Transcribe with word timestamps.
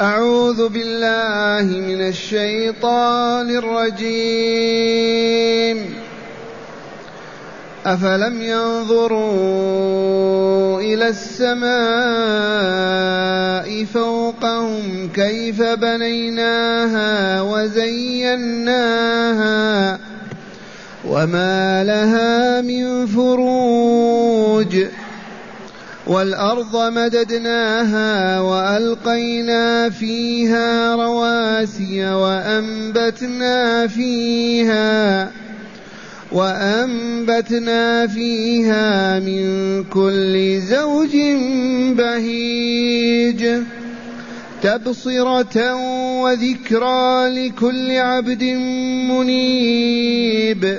أعوذ 0.00 0.68
بالله 0.68 1.78
من 1.78 2.08
الشيطان 2.08 3.50
الرجيم. 3.56 4.74
أفلم 7.86 8.42
ينظروا 8.42 9.60
إلى 10.80 11.08
السماء 11.08 11.74
فوقهم 13.84 15.10
كيف 15.14 15.62
بنيناها 15.62 17.42
وزيناها 17.42 18.78
وما 21.08 21.84
لها 21.84 22.60
من 22.60 23.06
فروج 23.06 24.76
والأرض 26.06 26.92
مددناها 26.92 28.40
وألقينا 28.40 29.90
فيها 29.90 30.94
رواسي 30.94 32.06
وأنبتنا 32.06 33.86
فيها 33.86 35.30
وأنبتنا 36.32 38.06
فيها 38.06 39.18
من 39.18 39.84
كل 39.84 40.60
زوج 40.60 41.16
بهيج 41.96 43.62
تبصرة 44.62 45.74
وذكرى 46.22 47.28
لكل 47.28 47.90
عبد 47.90 48.44
منيب 49.10 50.78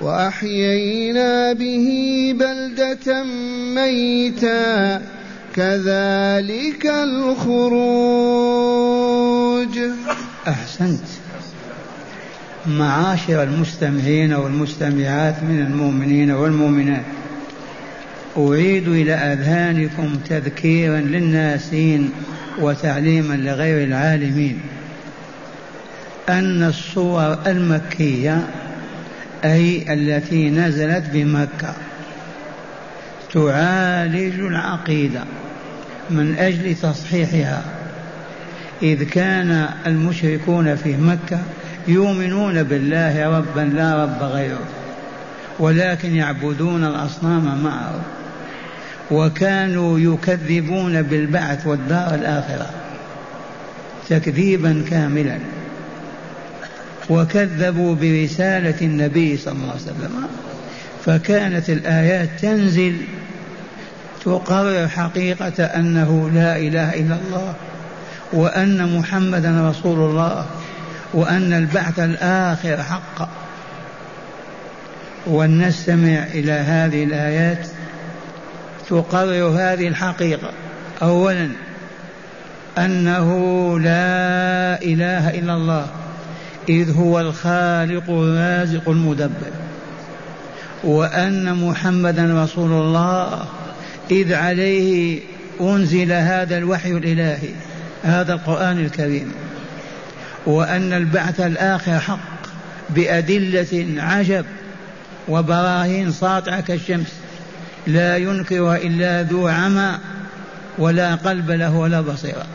وأحيينا 0.00 1.52
به 1.52 1.88
بلدة 2.38 3.24
ميتا. 3.74 5.02
كذلك 5.56 6.86
الخروج. 6.86 7.58
أحسنت. 10.48 11.04
معاشر 12.66 13.42
المستمعين 13.42 14.32
والمستمعات 14.32 15.42
من 15.42 15.66
المؤمنين 15.70 16.30
والمؤمنات. 16.30 17.04
أعيد 18.38 18.88
إلى 18.88 19.12
أذهانكم 19.12 20.16
تذكيرا 20.28 21.00
للناسين 21.00 22.10
وتعليما 22.60 23.34
لغير 23.34 23.88
العالمين. 23.88 24.60
أن 26.28 26.62
الصور 26.62 27.38
المكية 27.46 28.46
أي 29.44 29.92
التي 29.92 30.50
نزلت 30.50 31.04
بمكة. 31.12 31.74
تعالج 33.34 34.40
العقيدة 34.40 35.24
من 36.10 36.34
أجل 36.38 36.74
تصحيحها. 36.74 37.62
إذ 38.82 39.04
كان 39.04 39.68
المشركون 39.86 40.76
في 40.76 40.96
مكة 40.96 41.38
يؤمنون 41.88 42.62
بالله 42.62 43.38
ربا 43.38 43.60
لا 43.60 44.04
رب 44.04 44.22
غيره 44.22 44.64
ولكن 45.58 46.16
يعبدون 46.16 46.84
الأصنام 46.84 47.62
معه 47.64 48.00
وكانوا 49.10 49.98
يكذبون 49.98 51.02
بالبعث 51.02 51.66
والدار 51.66 52.14
الآخرة 52.14 52.70
تكذيبا 54.08 54.84
كاملا. 54.90 55.38
وكذبوا 57.10 57.94
برسالة 57.94 58.80
النبي 58.82 59.36
صلى 59.36 59.52
الله 59.52 59.70
عليه 59.70 59.82
وسلم. 59.82 60.28
فكانت 61.04 61.70
الآيات 61.70 62.28
تنزل 62.40 62.96
تقرر 64.24 64.88
حقيقة 64.88 65.64
أنه 65.64 66.30
لا 66.34 66.56
إله 66.56 66.94
إلا 66.94 67.18
الله 67.26 67.54
وأن 68.32 68.98
محمدا 68.98 69.70
رسول 69.70 70.10
الله 70.10 70.46
وأن 71.14 71.52
البعث 71.52 71.98
الآخر 71.98 72.82
حق 72.82 73.28
ولنستمع 75.26 76.24
إلى 76.34 76.52
هذه 76.52 77.04
الآيات 77.04 77.66
تقرر 78.88 79.48
هذه 79.48 79.88
الحقيقة. 79.88 80.50
أولا 81.02 81.48
أنه 82.78 83.30
لا 83.80 84.82
إله 84.82 85.30
إلا 85.30 85.54
الله. 85.54 85.86
إذ 86.68 86.96
هو 86.96 87.20
الخالق 87.20 88.10
الرازق 88.10 88.88
المدبر. 88.88 89.50
وأن 90.84 91.54
محمدا 91.54 92.44
رسول 92.44 92.72
الله 92.72 93.46
إذ 94.10 94.34
عليه 94.34 95.20
أنزل 95.60 96.12
هذا 96.12 96.58
الوحي 96.58 96.90
الإلهي 96.90 97.50
هذا 98.02 98.32
القرآن 98.32 98.78
الكريم. 98.78 99.32
وأن 100.46 100.92
البعث 100.92 101.40
الآخر 101.40 101.98
حق 101.98 102.18
بأدلة 102.90 104.02
عجب 104.02 104.44
وبراهين 105.28 106.12
ساطعة 106.12 106.60
كالشمس 106.60 107.12
لا 107.86 108.16
ينكرها 108.16 108.76
إلا 108.76 109.22
ذو 109.22 109.48
عمى 109.48 109.98
ولا 110.78 111.14
قلب 111.14 111.50
له 111.50 111.74
ولا 111.74 112.00
بصيرة. 112.00 112.46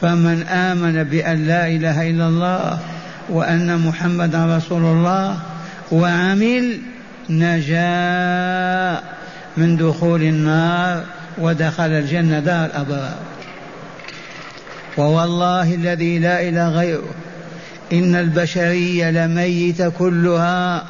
فمن 0.00 0.42
آمن 0.42 1.04
بأن 1.04 1.46
لا 1.46 1.68
إله 1.68 2.10
إلا 2.10 2.28
الله 2.28 2.78
وأن 3.28 3.78
محمدا 3.78 4.56
رسول 4.56 4.82
الله 4.82 5.38
وعمل 5.92 6.78
نجا 7.30 9.00
من 9.56 9.76
دخول 9.76 10.22
النار 10.22 11.04
ودخل 11.38 11.90
الجنة 11.90 12.40
دار 12.40 12.66
الأبرار. 12.66 13.14
ووالله 14.98 15.74
الذي 15.74 16.18
لا 16.18 16.48
إله 16.48 16.68
غيره 16.68 17.14
إن 17.92 18.14
البشرية 18.14 19.10
لميت 19.10 19.82
كلها 19.82 20.84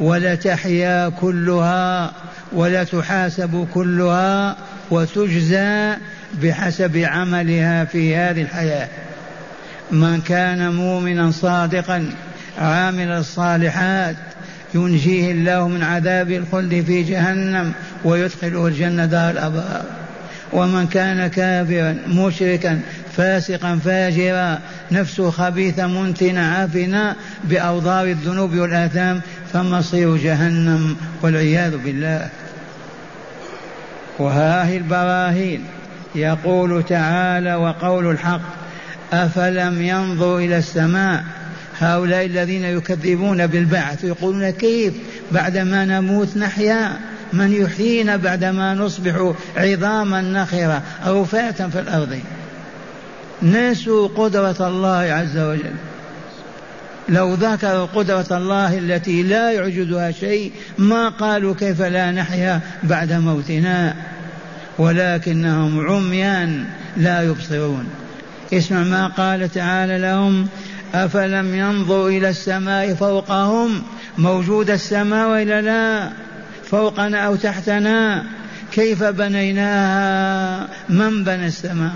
ولتحيا 0.00 1.08
كلها 1.08 2.12
ولتحاسب 2.52 3.68
كلها 3.74 4.56
وتجزى 4.90 5.94
بحسب 6.34 6.96
عملها 6.96 7.84
في 7.84 8.16
هذه 8.16 8.42
الحياة. 8.42 8.88
من 9.90 10.20
كان 10.20 10.74
مؤمنا 10.74 11.30
صادقا 11.30 12.10
عامل 12.58 13.08
الصالحات 13.08 14.16
ينجيه 14.74 15.32
الله 15.32 15.68
من 15.68 15.82
عذاب 15.82 16.30
الخلد 16.30 16.84
في 16.86 17.02
جهنم 17.02 17.72
ويدخله 18.04 18.66
الجنة 18.66 19.06
دار 19.06 19.30
الأبرار. 19.30 19.84
ومن 20.52 20.86
كان 20.86 21.26
كافرا 21.26 21.96
مشركا 22.08 22.80
فاسقا 23.16 23.78
فاجرا 23.84 24.58
نفسه 24.92 25.30
خبيثة 25.30 25.86
منتنة 25.86 26.40
عافنة 26.40 27.14
بأوضار 27.44 28.04
الذنوب 28.04 28.54
والآثام 28.54 29.20
فمصير 29.52 30.16
جهنم 30.16 30.96
والعياذ 31.22 31.76
بالله. 31.76 32.28
وها 34.18 34.76
البراهين 34.76 35.64
يقول 36.14 36.82
تعالى 36.82 37.54
وقول 37.54 38.10
الحق 38.10 38.40
أفلم 39.12 39.82
ينظروا 39.82 40.40
إلى 40.40 40.58
السماء؟ 40.58 41.24
هؤلاء 41.80 42.26
الذين 42.26 42.64
يكذبون 42.64 43.46
بالبعث 43.46 44.04
يقولون 44.04 44.50
كيف؟ 44.50 44.94
بعدما 45.32 45.84
نموت 45.84 46.36
نحيا 46.36 46.92
من 47.32 47.52
يحيينا 47.52 48.16
بعدما 48.16 48.74
نصبح 48.74 49.32
عظاما 49.56 50.20
نخرة 50.20 50.82
رفاة 51.06 51.50
في 51.50 51.80
الأرض؟ 51.80 52.20
نسوا 53.42 54.08
قدرة 54.08 54.68
الله 54.68 55.12
عز 55.12 55.38
وجل. 55.38 55.74
لو 57.08 57.34
ذكروا 57.34 57.86
قدرة 57.86 58.26
الله 58.30 58.78
التي 58.78 59.22
لا 59.22 59.52
يعجزها 59.52 60.10
شيء 60.10 60.52
ما 60.78 61.08
قالوا 61.08 61.54
كيف 61.54 61.82
لا 61.82 62.10
نحيا 62.10 62.60
بعد 62.82 63.12
موتنا؟ 63.12 63.94
ولكنهم 64.78 65.86
عميان 65.90 66.64
لا 66.96 67.22
يبصرون. 67.22 67.88
اسمع 68.52 68.78
ما 68.78 69.06
قال 69.06 69.52
تعالى 69.52 69.98
لهم 69.98 70.48
أفلم 70.94 71.54
ينظروا 71.54 72.10
إلى 72.10 72.28
السماء 72.28 72.94
فوقهم 72.94 73.82
موجود 74.18 74.70
السماء 74.70 75.28
وإلا 75.28 75.60
لا 75.60 76.10
فوقنا 76.70 77.26
أو 77.26 77.36
تحتنا 77.36 78.24
كيف 78.72 79.04
بنيناها؟ 79.04 80.68
من 80.88 81.24
بنى 81.24 81.46
السماء؟ 81.46 81.92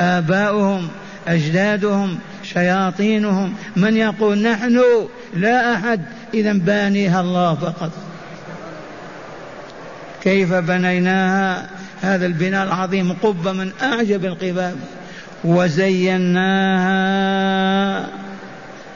آباؤهم 0.00 0.88
أجدادهم 1.28 2.18
شياطينهم. 2.42 3.54
من 3.76 3.96
يقول 3.96 4.38
نحن؟ 4.38 4.80
لا 5.36 5.74
أحد. 5.74 6.00
إذا 6.34 6.52
بانيها 6.52 7.20
الله 7.20 7.54
فقط. 7.54 7.90
كيف 10.22 10.54
بنيناها؟ 10.54 11.77
هذا 12.02 12.26
البناء 12.26 12.66
العظيم 12.66 13.12
قبة 13.12 13.52
من 13.52 13.70
أعجب 13.82 14.24
القباب. 14.24 14.76
وزيناها 15.44 16.88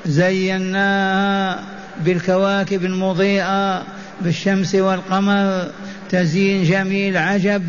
زيناها 0.06 1.60
بالكواكب 2.04 2.84
المضيئة 2.84 3.82
بالشمس 4.20 4.74
والقمر. 4.74 5.70
تزيين 6.10 6.64
جميل 6.64 7.16
عجب. 7.16 7.62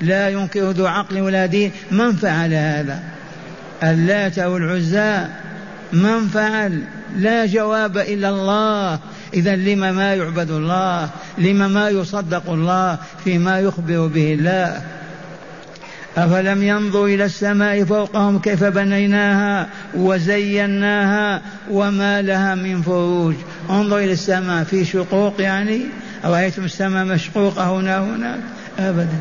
لا 0.00 0.28
ينكر 0.28 0.70
ذو 0.70 0.86
عقل 0.86 1.20
ولا 1.20 1.46
دين. 1.46 1.72
من 1.90 2.12
فعل 2.12 2.54
هذا؟ 2.54 3.02
اللات 3.82 4.38
أو 4.38 4.56
العزى 4.56 5.26
من 5.92 6.28
فعل؟ 6.28 6.82
لا 7.16 7.46
جواب 7.46 7.98
إلا 7.98 8.28
الله. 8.28 8.98
إذا 9.34 9.56
لما 9.56 9.92
ما 9.92 10.14
يعبد 10.14 10.50
الله 10.50 11.10
لما 11.38 11.68
ما 11.68 11.88
يصدق 11.88 12.50
الله 12.50 12.98
فيما 13.24 13.60
يخبر 13.60 14.06
به 14.06 14.32
الله. 14.32 14.82
أفلم 16.16 16.62
ينظروا 16.62 17.08
إلى 17.08 17.24
السماء 17.24 17.84
فوقهم 17.84 18.38
كيف 18.38 18.64
بنيناها 18.64 19.66
وزيناها 19.94 21.42
وما 21.70 22.22
لها 22.22 22.54
من 22.54 22.82
فروج. 22.82 23.34
انظر 23.70 23.98
إلى 23.98 24.12
السماء 24.12 24.64
في 24.64 24.84
شقوق 24.84 25.34
يعني؟ 25.38 25.80
رأيتم 26.24 26.64
السماء 26.64 27.04
مشقوقة 27.04 27.78
هنا 27.78 28.04
هناك 28.04 28.40
أبدا. 28.78 29.20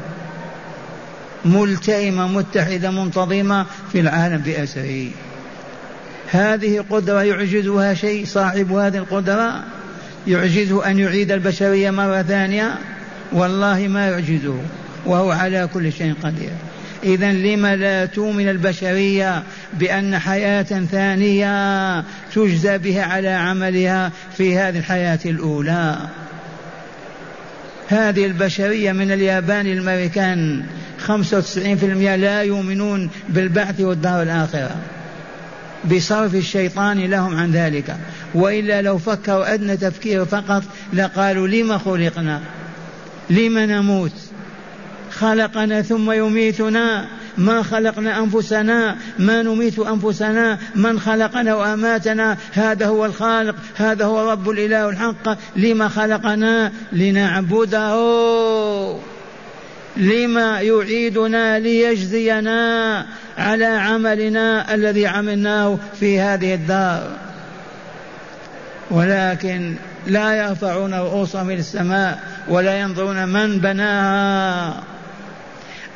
ملتئمة 1.45 2.27
متحدة 2.27 2.91
منتظمة 2.91 3.65
في 3.91 3.99
العالم 3.99 4.37
بأسره. 4.37 5.07
هذه 6.31 6.85
قدرة 6.89 7.23
يعجزها 7.23 7.93
شيء 7.93 8.25
صاحب 8.25 8.71
هذه 8.71 8.97
القدرة؟ 8.97 9.63
يعجزه 10.27 10.91
أن 10.91 10.99
يعيد 10.99 11.31
البشرية 11.31 11.91
مرة 11.91 12.21
ثانية؟ 12.21 12.75
والله 13.31 13.87
ما 13.87 14.07
يعجزه 14.07 14.55
وهو 15.05 15.31
على 15.31 15.69
كل 15.73 15.91
شيء 15.93 16.13
قدير. 16.23 16.51
إذا 17.03 17.31
لم 17.31 17.65
لا 17.65 18.05
تؤمن 18.05 18.49
البشرية 18.49 19.43
بأن 19.73 20.19
حياة 20.19 20.63
ثانية 20.91 22.03
تجزى 22.35 22.77
بها 22.77 23.03
على 23.03 23.29
عملها 23.29 24.11
في 24.37 24.57
هذه 24.57 24.79
الحياة 24.79 25.19
الأولى؟ 25.25 25.97
هذه 27.87 28.25
البشرية 28.25 28.91
من 28.91 29.11
اليابان 29.11 29.65
للأمريكان 29.65 30.63
95% 31.07 31.13
لا 32.15 32.41
يؤمنون 32.41 33.09
بالبعث 33.29 33.81
والدار 33.81 34.21
الآخرة. 34.21 34.75
بصرف 35.85 36.35
الشيطان 36.35 36.99
لهم 36.99 37.35
عن 37.35 37.51
ذلك. 37.51 37.97
وإلا 38.33 38.81
لو 38.81 38.97
فكروا 38.97 39.53
أدنى 39.53 39.77
تفكير 39.77 40.25
فقط 40.25 40.63
لقالوا 40.93 41.47
لم 41.47 41.77
خلقنا؟ 41.77 42.41
لم 43.29 43.57
نموت؟ 43.59 44.11
خلقنا 45.11 45.81
ثم 45.81 46.11
يميتنا. 46.11 47.05
ما 47.37 47.63
خلقنا 47.63 48.19
أنفسنا؟ 48.19 48.95
ما 49.19 49.41
نميت 49.41 49.79
أنفسنا؟ 49.79 50.59
من 50.75 50.99
خلقنا 50.99 51.55
وأماتنا؟ 51.55 52.37
هذا 52.51 52.85
هو 52.85 53.05
الخالق. 53.05 53.55
هذا 53.75 54.05
هو 54.05 54.31
رب 54.31 54.49
الإله 54.49 54.89
الحق. 54.89 55.37
لما 55.55 55.87
خلقنا؟ 55.87 56.71
لنعبده. 56.91 57.95
لما 59.97 60.61
يعيدنا 60.61 61.59
ليجزينا 61.59 63.05
على 63.37 63.65
عملنا 63.65 64.73
الذي 64.73 65.07
عملناه 65.07 65.77
في 65.99 66.19
هذه 66.19 66.53
الدار. 66.53 67.11
ولكن 68.91 69.75
لا 70.07 70.33
يرفعون 70.33 70.93
رؤوسهم 70.93 71.49
إلى 71.49 71.59
السماء 71.59 72.19
ولا 72.47 72.79
ينظرون 72.79 73.29
من 73.29 73.59
بناها. 73.59 74.83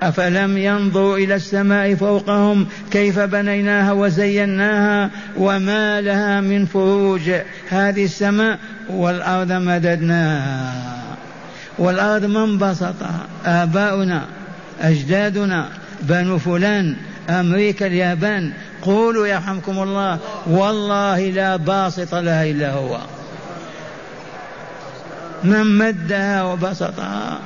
أفلم 0.01 0.57
ينظروا 0.57 1.18
إلى 1.18 1.36
السماء 1.36 1.96
فوقهم 1.96 2.68
كيف 2.92 3.19
بنيناها 3.19 3.92
وزيناها 3.92 5.10
وما 5.38 6.01
لها 6.01 6.42
من 6.42 6.66
فروج 6.66 7.31
هذه 7.69 8.06
السماء 8.06 8.60
والأرض 8.89 9.51
مددناها. 9.51 11.03
والأرض 11.78 12.25
من 12.25 12.58
بسطها 12.58 13.25
آباؤنا 13.46 14.25
أجدادنا 14.81 15.70
بنو 16.02 16.38
فلان 16.38 16.96
أمريكا 17.30 17.88
اليابان. 17.88 18.54
قولوا 18.81 19.28
يرحمكم 19.28 19.84
الله 19.84 20.20
والله 20.48 21.20
لا 21.20 21.56
باسط 21.56 22.16
لها 22.16 22.44
إلا 22.46 22.72
هو. 22.74 22.98
من 25.44 25.78
مدها 25.78 26.44
وبسطها 26.44 27.40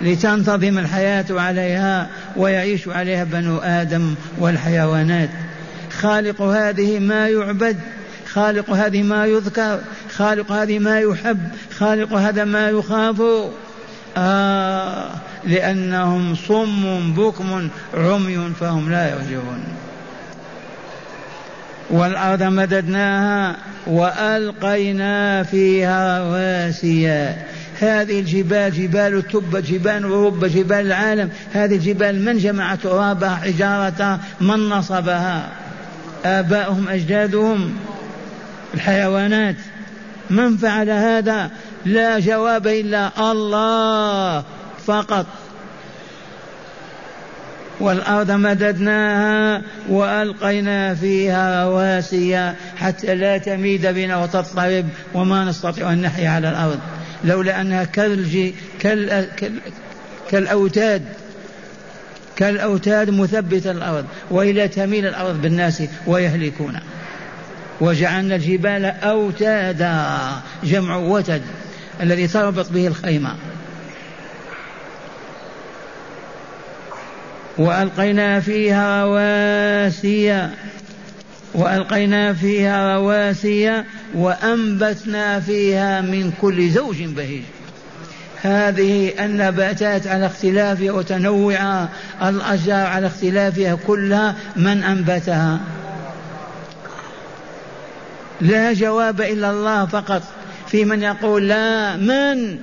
لتنتظم 0.00 0.78
الحياة 0.78 1.24
عليها 1.30 2.08
ويعيش 2.36 2.88
عليها 2.88 3.24
بنو 3.24 3.58
آدم 3.58 4.14
والحيوانات. 4.38 5.30
خالق 6.00 6.42
هذه 6.42 6.98
ما 6.98 7.28
يعبد. 7.28 7.76
خالق 8.36 8.70
هذه 8.70 9.02
ما 9.02 9.26
يذكر 9.26 9.80
خالق 10.16 10.52
هذه 10.52 10.78
ما 10.78 11.00
يحب 11.00 11.38
خالق 11.78 12.12
هذا 12.12 12.44
ما 12.44 12.68
يخاف. 12.68 13.22
آه 14.16 15.08
لأنهم 15.44 16.34
صم 16.34 17.12
بكم 17.12 17.68
عمي 17.94 18.52
فهم 18.60 18.90
لا 18.90 19.10
يرجعون. 19.10 19.64
والأرض 21.90 22.42
مددناها 22.42 23.56
وألقينا 23.86 25.42
فيها 25.42 26.18
رواسي. 26.18 27.08
هذه 27.80 28.20
الجبال 28.20 28.72
جبال 28.72 29.14
التبة 29.14 29.60
جبال 29.60 30.04
أوروبا 30.04 30.48
جبال 30.48 30.86
العالم. 30.86 31.30
هذه 31.52 31.74
الجبال 31.74 32.24
من 32.24 32.38
جمع 32.38 32.74
ترابها 32.74 33.36
حجارتها 33.36 34.20
من 34.40 34.68
نصبها؟ 34.68 35.48
آباؤهم 36.24 36.88
أجدادهم. 36.88 37.76
الحيوانات. 38.76 39.56
من 40.30 40.56
فعل 40.56 40.90
هذا 40.90 41.50
لا 41.84 42.18
جواب 42.18 42.66
إلا 42.66 43.30
الله 43.32 44.44
فقط. 44.86 45.26
والأرض 47.80 48.30
مددناها 48.30 49.62
وألقينا 49.88 50.94
فيها 50.94 51.64
رواسي 51.64 52.52
حتى 52.76 53.14
لا 53.14 53.38
تميد 53.38 53.86
بنا 53.86 54.16
وتضطرب 54.16 54.86
وما 55.14 55.44
نستطيع 55.44 55.92
أن 55.92 56.02
نحيا 56.02 56.28
على 56.28 56.48
الأرض. 56.48 56.78
لولا 57.24 57.60
أنها 57.60 57.84
كالجي 57.84 58.54
كال 58.80 59.28
كالأوتاد. 60.30 61.02
كالأوتاد 62.36 63.10
مثبتة 63.10 63.70
الأرض 63.70 64.04
وإلى 64.30 64.68
تميل 64.68 65.06
الأرض 65.06 65.42
بالناس 65.42 65.82
ويهلكون. 66.06 66.78
وجعلنا 67.80 68.34
الجبال 68.34 68.84
أوتادا 68.84 70.18
جمع 70.64 70.96
وتد 70.96 71.42
الذي 72.00 72.26
تربط 72.26 72.70
به 72.70 72.86
الخيمة. 72.86 73.34
وألقينا 77.58 78.40
فيها 78.40 79.04
رواسي 79.04 80.48
وألقينا 81.54 82.32
فيها 82.32 82.96
رواسي 82.96 83.82
وأنبتنا 84.14 85.40
فيها 85.40 86.00
من 86.00 86.32
كل 86.40 86.70
زوج 86.70 87.02
بهيج. 87.02 87.42
هذه 88.42 89.12
النباتات 89.24 90.06
على 90.06 90.26
اختلافها 90.26 90.92
وتنوعها 90.92 91.88
الأشجار 92.22 92.86
على 92.86 93.06
اختلافها 93.06 93.78
كلها 93.86 94.34
من 94.56 94.82
أنبتها. 94.82 95.60
لا 98.40 98.72
جواب 98.72 99.20
إلا 99.20 99.50
الله 99.50 99.86
فقط. 99.86 100.22
في 100.68 100.84
من 100.84 101.02
يقول 101.02 101.48
لا 101.48 101.96
من؟ 101.96 102.58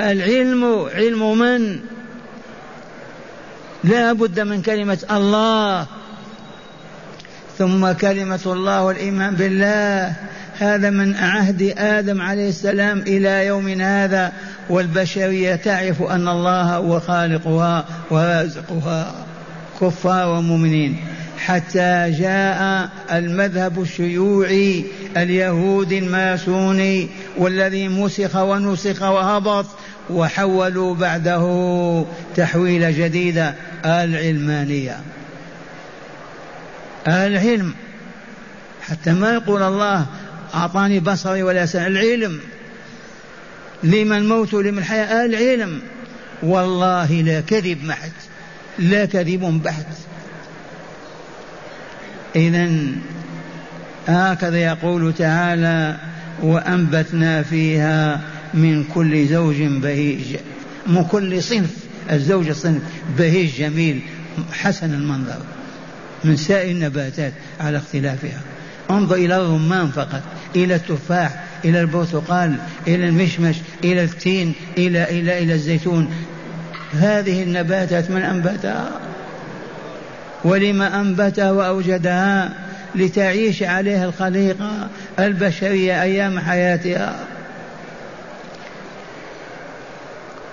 العلم 0.00 0.86
علم 0.94 1.38
من؟ 1.38 1.78
لا 3.84 4.12
بد 4.12 4.40
من 4.40 4.62
كلمة 4.62 4.98
الله. 5.10 5.86
ثم 7.58 7.92
كلمة 7.92 8.40
الله 8.46 8.82
والإيمان 8.84 9.34
بالله. 9.34 10.14
هذا 10.58 10.90
من 10.90 11.14
عهد 11.14 11.74
آدم 11.78 12.22
عليه 12.22 12.48
السلام 12.48 12.98
إلى 12.98 13.46
يومنا 13.46 14.04
هذا. 14.04 14.32
والبشرية 14.70 15.54
تعرف 15.54 16.02
أن 16.02 16.28
الله 16.28 16.76
هو 16.76 17.00
خالقها 17.00 17.84
ورازقها 18.10 19.14
كفار 19.80 20.28
ومؤمنين. 20.28 20.96
حتى 21.46 22.10
جاء 22.18 22.90
المذهب 23.12 23.82
الشيوعي 23.82 24.84
اليهودي 25.16 25.98
الماسوني 25.98 27.08
والذي 27.36 27.88
مسخ 27.88 28.36
ونسخ 28.36 29.02
وهبط 29.02 29.66
وحولوا 30.10 30.94
بعده 30.94 32.04
تحويل 32.36 32.94
جديدة 32.96 33.54
العلمانية. 33.84 35.00
العلم 37.08 37.74
حتى 38.82 39.12
ما 39.12 39.32
يقول 39.34 39.62
الله 39.62 40.06
أعطاني 40.54 41.00
بصري 41.00 41.42
ولا 41.42 41.66
سمع 41.66 41.86
العلم. 41.86 42.40
لمن 43.82 44.16
الموت 44.16 44.54
ولمن 44.54 44.78
الحياة؟ 44.78 45.24
العلم. 45.26 45.80
والله 46.42 47.12
لا 47.12 47.40
كذب 47.40 47.84
محت 47.84 48.12
لا 48.78 49.04
كذب 49.04 49.62
بحت 49.64 49.86
إذا 52.36 52.70
هكذا 54.06 54.58
يقول 54.58 55.14
تعالى 55.14 55.96
وأنبتنا 56.42 57.42
فيها 57.42 58.20
من 58.54 58.84
كل 58.84 59.26
زوج 59.26 59.62
بهيج 59.62 60.36
من 60.86 61.04
كل 61.04 61.42
صنف 61.42 61.70
الزوج 62.10 62.50
صنف 62.50 62.82
بهيج 63.18 63.58
جميل 63.58 64.00
حسن 64.52 64.94
المنظر 64.94 65.38
من 66.24 66.36
سائر 66.36 66.70
النباتات 66.70 67.32
على 67.60 67.76
اختلافها. 67.76 68.40
انظر 68.90 69.14
إلى 69.14 69.36
الرمان 69.36 69.88
فقط 69.88 70.22
إلى 70.56 70.74
التفاح 70.74 71.44
إلى 71.64 71.80
البرتقال 71.80 72.56
إلى 72.86 73.08
المشمش 73.08 73.56
إلى 73.84 74.04
التين 74.04 74.54
إلى 74.78 75.04
إلى 75.04 75.42
إلى 75.42 75.54
الزيتون. 75.54 76.10
هذه 76.92 77.42
النباتات 77.42 78.10
من 78.10 78.22
أنبتها. 78.22 78.90
ولما 80.44 81.00
أنبتها 81.00 81.50
وأوجدها 81.50 82.52
لتعيش 82.94 83.62
عليها 83.62 84.04
الخليقة 84.04 84.88
البشرية 85.18 86.02
أيام 86.02 86.38
حياتها. 86.38 87.16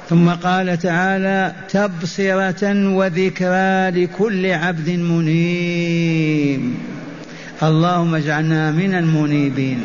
ثم 0.10 0.30
قال 0.30 0.78
تعالى 0.78 1.54
تبصرة 1.70 2.94
وذكرى 2.96 3.90
لكل 4.04 4.46
عبد 4.46 4.90
منيب. 4.90 6.74
اللهم 7.64 8.16
اجعلنا 8.16 8.72
من 8.72 8.96
المنيبين. 8.96 9.82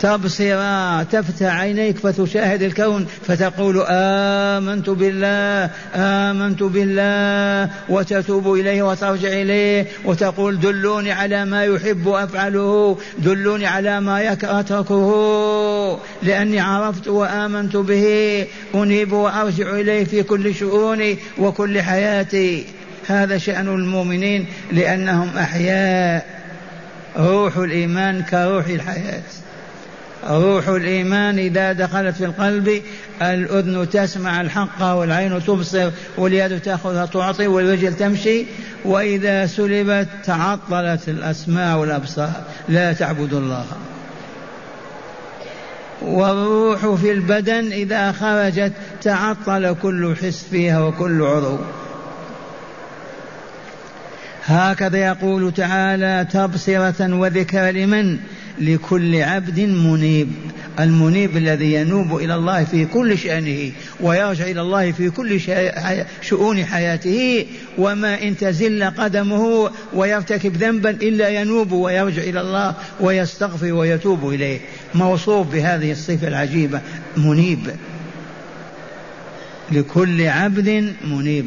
تبصر 0.00 1.02
تفتح 1.02 1.54
عينيك 1.54 1.98
فتشاهد 1.98 2.62
الكون 2.62 3.06
فتقول 3.26 3.84
آمنت 3.88 4.90
بالله 4.90 5.70
آمنت 5.94 6.62
بالله 6.62 7.70
وتتوب 7.88 8.54
إليه 8.54 8.82
وترجع 8.82 9.28
إليه 9.28 9.86
وتقول 10.04 10.60
دلوني 10.60 11.12
على 11.12 11.44
ما 11.44 11.64
يحب 11.64 12.08
أفعله 12.08 12.98
دلوني 13.18 13.66
على 13.66 14.00
ما 14.00 14.32
أتركه 14.32 16.00
لأني 16.22 16.60
عرفت 16.60 17.08
وآمنت 17.08 17.76
به 17.76 18.46
أنيب 18.74 19.12
وأرجع 19.12 19.70
إليه 19.70 20.04
في 20.04 20.22
كل 20.22 20.54
شؤوني 20.54 21.18
وكل 21.38 21.82
حياتي. 21.82 22.66
هذا 23.06 23.38
شأن 23.38 23.68
المؤمنين 23.68 24.46
لأنهم 24.72 25.28
أحياء 25.38 26.26
روح 27.16 27.56
الإيمان 27.56 28.22
كروح 28.22 28.66
الحياة. 28.66 29.22
روح 30.28 30.68
الإيمان 30.68 31.38
إذا 31.38 31.72
دخلت 31.72 32.16
في 32.16 32.24
القلب 32.24 32.82
الأذن 33.22 33.88
تسمع 33.90 34.40
الحق 34.40 34.82
والعين 34.82 35.44
تبصر 35.44 35.90
واليد 36.18 36.60
تأخذها 36.60 37.06
تعطي 37.06 37.46
والرجل 37.46 37.94
تمشي 37.94 38.46
وإذا 38.84 39.46
سلبت 39.46 40.08
تعطلت 40.24 41.08
الأسماع 41.08 41.76
والأبصار. 41.76 42.32
لا 42.68 42.92
تعبد 42.92 43.32
الله. 43.32 43.64
والروح 46.02 46.94
في 46.94 47.12
البدن 47.12 47.72
إذا 47.72 48.12
خرجت 48.12 48.72
تعطل 49.02 49.76
كل 49.82 50.16
حس 50.22 50.44
فيها 50.50 50.80
وكل 50.80 51.22
عضو. 51.22 51.58
هكذا 54.44 54.98
يقول 54.98 55.52
تعالى 55.52 56.26
تبصرة 56.32 57.14
وذكر 57.14 57.70
لمن؟ 57.70 58.18
لكل 58.60 59.22
عبد 59.22 59.60
منيب. 59.60 60.28
المنيب 60.80 61.36
الذي 61.36 61.72
ينوب 61.72 62.16
إلى 62.16 62.34
الله 62.34 62.64
في 62.64 62.84
كل 62.84 63.18
شأنه 63.18 63.72
ويرجع 64.00 64.44
إلى 64.44 64.60
الله 64.60 64.92
في 64.92 65.10
كل 65.10 65.40
شؤون 66.22 66.64
حياته 66.64 67.46
وما 67.78 68.22
إن 68.22 68.36
تزل 68.36 68.84
قدمه 68.84 69.70
ويرتكب 69.92 70.56
ذنبا 70.56 70.90
إلا 70.90 71.28
ينوب 71.28 71.72
ويرجع 71.72 72.22
إلى 72.22 72.40
الله 72.40 72.74
ويستغفر 73.00 73.72
ويتوب 73.72 74.28
إليه. 74.28 74.58
موصوف 74.94 75.46
بهذه 75.52 75.92
الصفة 75.92 76.28
العجيبة 76.28 76.80
منيب. 77.16 77.70
لكل 79.72 80.26
عبد 80.26 80.94
منيب. 81.04 81.46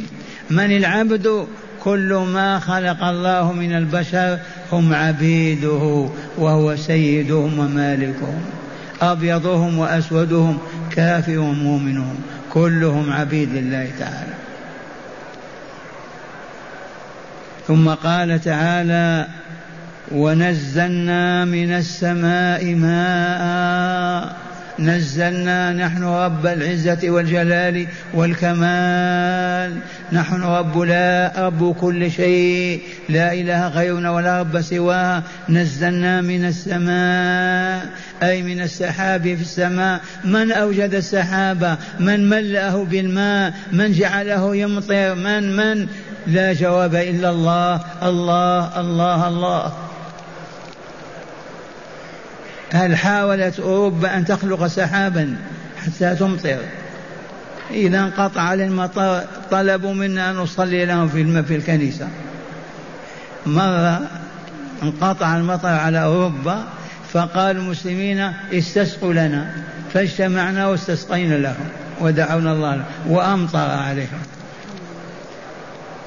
من 0.49 0.77
العبد؟ 0.77 1.47
كل 1.83 2.13
ما 2.13 2.59
خلق 2.59 3.03
الله 3.03 3.51
من 3.51 3.75
البشر 3.77 4.39
هم 4.71 4.93
عبيده 4.93 6.09
وهو 6.37 6.75
سيدهم 6.75 7.59
ومالكهم. 7.59 8.41
أبيضهم 9.01 9.77
وأسودهم 9.77 10.57
كافر 10.91 11.39
ومؤمنهم 11.39 12.15
كلهم 12.53 13.11
عبيد 13.11 13.49
لله 13.53 13.87
تعالى. 13.99 14.33
ثم 17.67 17.89
قال 17.89 18.41
تعالى 18.41 19.27
ونزلنا 20.11 21.45
من 21.45 21.71
السماء 21.71 22.75
ماء 22.75 24.50
نزلنا 24.81 25.73
نحن 25.73 26.03
رب 26.03 26.45
العزة 26.45 27.09
والجلال 27.09 27.87
والكمال. 28.13 29.77
نحن 30.11 30.43
رب 30.43 30.77
لا 30.79 31.33
رب 31.37 31.75
كل 31.81 32.11
شيء 32.11 32.81
لا 33.09 33.33
إله 33.33 33.67
غيرنا 33.67 34.11
ولا 34.11 34.39
رب 34.39 34.61
سواه 34.61 35.23
نزلنا 35.49 36.21
من 36.21 36.45
السماء 36.45 37.85
أي 38.23 38.43
من 38.43 38.61
السحاب 38.61 39.21
في 39.21 39.41
السماء. 39.41 40.01
من 40.23 40.51
أوجد 40.51 40.93
السحاب 40.93 41.77
من 41.99 42.29
ملأه 42.29 42.83
بالماء؟ 42.83 43.53
من 43.71 43.91
جعله 43.91 44.55
يمطر؟ 44.55 45.15
من 45.15 45.55
من؟ 45.55 45.87
لا 46.27 46.53
جواب 46.53 46.95
إلا 46.95 47.29
الله. 47.29 47.81
الله 48.03 48.79
الله 48.79 49.27
الله. 49.27 49.90
هل 52.71 52.95
حاولت 52.95 53.59
أوروبا 53.59 54.17
أن 54.17 54.25
تخلق 54.25 54.67
سحابا 54.67 55.35
حتى 55.85 56.15
تمطر؟ 56.15 56.57
إذا 57.71 57.99
انقطع 57.99 58.53
المطر 58.53 59.23
طلبوا 59.51 59.93
منا 59.93 60.31
أن 60.31 60.35
نصلي 60.35 60.85
لهم 60.85 61.07
في 61.07 61.43
في 61.43 61.55
الكنيسة. 61.55 62.07
مرة 63.45 64.01
انقطع 64.83 65.37
المطر 65.37 65.69
على 65.69 66.03
أوروبا 66.03 66.63
فقال 67.13 67.57
المسلمين 67.57 68.33
استسقوا 68.53 69.13
لنا 69.13 69.51
فاجتمعنا 69.93 70.67
واستسقينا 70.67 71.35
لهم 71.35 71.69
ودعونا 71.99 72.51
الله 72.51 72.83
وأمطر 73.07 73.59
عليهم. 73.59 74.21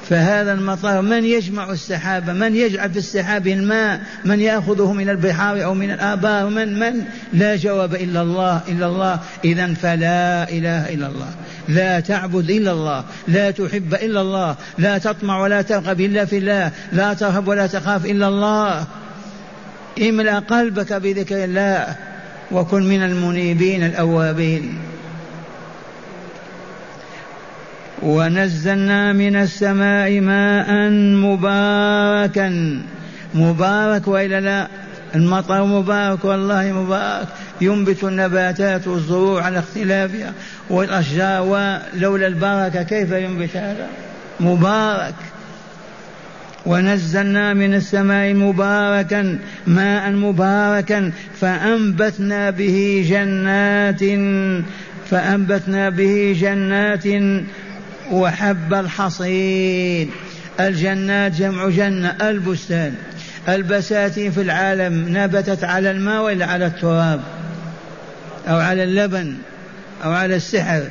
فهذا 0.08 0.52
المطر 0.52 1.02
من 1.02 1.24
يجمع 1.24 1.70
السحابة؟ 1.70 2.32
من 2.32 2.56
يجعل 2.56 2.90
في 2.90 2.98
السحاب 2.98 3.46
الماء؟ 3.46 4.00
من 4.24 4.40
يأخذه 4.40 4.92
من 4.92 5.10
البحار 5.10 5.64
أو 5.64 5.74
من 5.74 5.90
الآبار 5.90 6.48
من 6.48 6.78
من؟ 6.78 7.04
لا 7.32 7.56
جواب 7.56 7.94
إلا 7.94 8.22
الله 8.22 8.60
إلا 8.68 8.86
الله. 8.86 9.20
إذا 9.44 9.74
فلا 9.74 10.50
إله 10.50 10.94
إلا 10.94 11.06
الله. 11.06 11.30
لا 11.68 12.00
تعبد 12.00 12.50
إلا 12.50 12.72
الله. 12.72 13.04
لا 13.28 13.50
تحب 13.50 13.94
إلا 13.94 14.20
الله. 14.20 14.56
لا 14.78 14.98
تطمع 14.98 15.42
ولا 15.42 15.62
ترغب 15.62 16.00
إلا 16.00 16.24
في 16.24 16.38
الله. 16.38 16.70
لا 16.92 17.14
ترهب 17.14 17.48
ولا 17.48 17.66
تخاف 17.66 18.06
إلا 18.06 18.28
الله. 18.28 18.86
املأ 20.02 20.38
قلبك 20.38 20.92
بذكر 20.92 21.44
الله 21.44 21.96
وكن 22.52 22.82
من 22.88 23.02
المنيبين 23.02 23.86
الأوابين. 23.86 24.78
ونزلنا 28.02 29.12
من 29.12 29.36
السماء 29.36 30.20
ماء 30.20 30.90
مباركا. 31.24 32.78
مبارك 33.34 34.08
وإلا 34.08 34.40
لا؟ 34.40 34.68
المطر 35.14 35.64
مبارك 35.64 36.24
والله 36.24 36.72
مبارك. 36.72 37.28
ينبت 37.60 38.04
النباتات 38.04 38.88
والزروع 38.88 39.42
على 39.42 39.58
اختلافها. 39.58 40.32
والأشجار 40.70 41.42
ولولا 41.42 42.26
البركة 42.26 42.82
كيف 42.82 43.12
ينبت 43.12 43.56
هذا؟ 43.56 43.86
مبارك. 44.40 45.14
ونزلنا 46.66 47.54
من 47.54 47.74
السماء 47.74 48.34
مباركا 48.34 49.38
ماء 49.66 50.10
مباركا 50.10 51.10
فأنبتنا 51.40 52.50
به 52.50 53.06
جنات 53.08 54.00
فأنبتنا 55.10 55.90
به 55.90 56.36
جنات 56.40 57.04
وحب 58.10 58.74
الحصيد 58.74 60.10
الجنات 60.60 61.32
جمع 61.32 61.68
جنة 61.68 62.16
البستان. 62.22 62.94
البساتين 63.48 64.32
في 64.32 64.40
العالم 64.40 65.18
نبتت 65.18 65.64
على 65.64 65.90
الماء 65.90 66.22
ولا 66.22 66.46
على 66.46 66.66
التراب؟ 66.66 67.20
أو 68.48 68.56
على 68.56 68.84
اللبن 68.84 69.34
أو 70.04 70.12
على 70.12 70.36
السحر. 70.36 70.82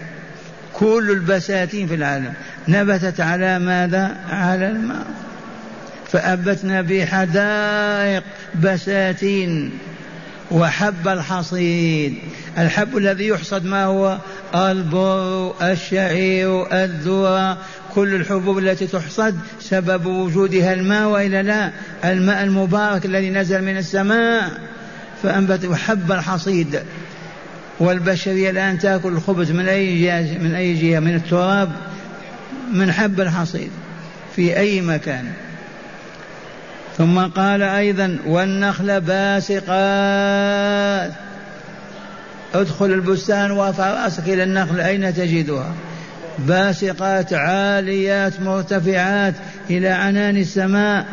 كل 0.74 1.12
البساتين 1.12 1.88
في 1.88 1.96
العالم 1.96 2.34
نبتت 2.68 3.22
على 3.22 3.60
ماذا؟ 3.60 4.16
على 4.30 4.68
الماء. 4.68 5.06
فأنبتنا 6.12 6.82
بحدائق 6.82 8.24
بساتين. 8.64 9.72
وحب 10.54 11.08
الحصيد. 11.08 12.16
الحب 12.58 12.98
الذي 12.98 13.28
يحصد 13.28 13.66
ما 13.66 13.84
هو؟ 13.84 14.18
البر 14.56 15.54
الشعير 15.62 16.84
الذرة. 16.84 17.58
كل 17.96 18.16
الحبوب 18.16 18.58
التي 18.58 18.88
تحصد 18.88 19.40
سبب 19.60 20.06
وجودها 20.06 20.74
الماء 20.74 21.08
وإلا 21.08 21.44
لا؟ 21.44 21.72
الماء 22.06 22.44
المبارك 22.44 23.06
الذي 23.06 23.30
نزل 23.30 23.62
من 23.62 23.78
السماء. 23.78 24.52
فأنبت 25.24 25.66
وحب 25.66 26.12
الحصيد. 26.12 26.80
والبشرية 27.80 28.50
الآن 28.50 28.80
تأكل 28.80 29.10
الخبز 29.10 29.52
من 29.52 29.68
أي 29.68 30.02
جهه 30.02 30.38
من 30.38 30.56
أي 30.56 30.74
جهة؟ 30.74 31.00
من 31.00 31.16
التراب. 31.16 31.72
من 32.74 32.92
حب 32.92 33.22
الحصيد. 33.22 33.72
في 34.36 34.58
أي 34.58 34.82
مكان. 34.82 35.26
ثم 36.98 37.20
قال 37.20 37.62
أيضا 37.62 38.18
والنخل 38.26 39.02
باسقات. 39.02 39.64
ادخل 42.54 42.86
البستان 42.86 43.52
وارفع 43.52 44.04
رأسك 44.04 44.30
إلى 44.30 44.44
النخل 44.44 44.80
أين 44.80 45.14
تجدها؟ 45.14 45.74
باسقات 46.40 47.34
عاليات 47.34 48.42
مرتفعات 48.42 49.34
إلى 49.70 49.90
عنان 49.90 50.38
السماء. 50.38 51.06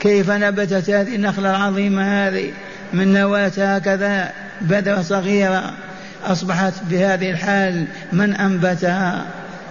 كيف 0.00 0.30
نبتت 0.30 0.90
هذه 0.90 1.14
النخلة 1.14 1.50
العظيمة 1.50 2.28
هذه؟ 2.28 2.50
من 2.92 3.12
نواة 3.12 3.52
هكذا 3.58 4.32
بذره 4.60 5.02
صغيرة 5.02 5.72
أصبحت 6.24 6.72
بهذه 6.90 7.30
الحال 7.30 7.84
من 8.12 8.34
أنبتها. 8.34 9.24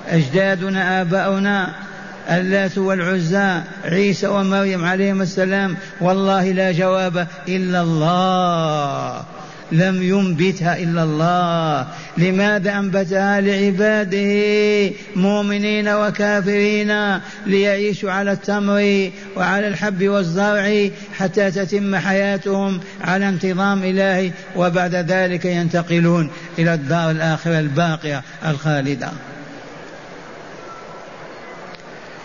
أجدادنا 0.09 1.01
آباؤنا 1.01 1.84
اللات 2.29 2.77
والعزى 2.77 3.61
عيسى 3.85 4.27
ومريم 4.27 4.85
عليهم 4.85 5.21
السلام 5.21 5.77
والله 6.01 6.51
لا 6.51 6.71
جواب 6.71 7.27
إلا 7.47 7.81
الله 7.81 9.23
لم 9.71 10.03
ينبتها 10.03 10.77
إلا 10.77 11.03
الله. 11.03 11.87
لماذا 12.17 12.79
أنبتها؟ 12.79 13.41
لعباده 13.41 14.95
مؤمنين 15.15 15.87
وكافرين 15.87 17.19
ليعيشوا 17.45 18.11
على 18.11 18.31
التمر 18.31 19.09
وعلى 19.37 19.67
الحب 19.67 20.07
والزرع 20.07 20.89
حتى 21.13 21.51
تتم 21.51 21.95
حياتهم 21.95 22.79
على 23.01 23.29
انتظام 23.29 23.83
الهي 23.83 24.31
وبعد 24.55 24.95
ذلك 24.95 25.45
ينتقلون 25.45 26.29
إلى 26.59 26.73
الدار 26.73 27.11
الآخرة 27.11 27.59
الباقية 27.59 28.21
الخالدة. 28.45 29.09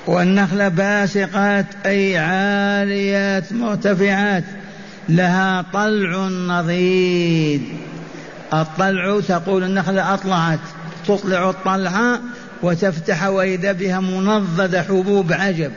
والنخل 0.07 0.71
باسقات 0.71 1.67
أي 1.87 2.19
عاليات 2.19 3.53
مرتفعات 3.53 4.45
لها 5.09 5.65
طلع 5.73 6.29
نضيد. 6.29 7.63
الطلع 8.53 9.21
تقول 9.21 9.65
النخلة 9.65 10.15
أطلعت 10.15 10.59
تطلع 11.07 11.51
الطلعة 11.51 12.21
وتفتح 12.63 13.27
وإذا 13.27 13.73
بها 13.73 14.01
منضدة 14.01 14.83
حبوب 14.83 15.33
عجب. 15.33 15.73